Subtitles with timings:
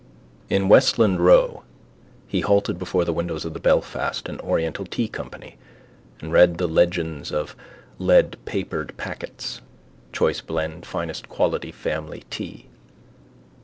[0.49, 1.61] In Westland row
[2.27, 5.57] he halted before the window of the Belfast and Oriental Tea Company
[6.19, 7.55] and read the legends of
[7.99, 9.61] leadpapered packets:
[10.11, 12.65] choice blend, finest quality, family tea.